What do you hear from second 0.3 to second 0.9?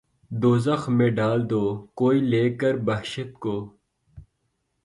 دوزخ